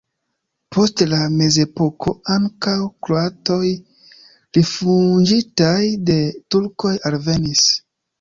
Post 0.75 1.01
la 1.09 1.17
mezepoko 1.41 2.13
ankaŭ 2.35 2.73
kroatoj 3.07 3.59
rifuĝintaj 4.59 5.77
de 6.09 6.17
turkoj 6.57 6.95
alvenis. 7.11 7.63